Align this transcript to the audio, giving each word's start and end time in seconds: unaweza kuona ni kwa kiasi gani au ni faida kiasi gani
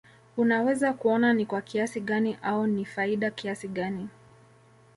unaweza 0.37 0.93
kuona 0.93 1.33
ni 1.33 1.45
kwa 1.45 1.61
kiasi 1.61 2.01
gani 2.01 2.37
au 2.41 2.67
ni 2.67 2.85
faida 2.85 3.31
kiasi 3.31 3.67
gani 3.67 4.09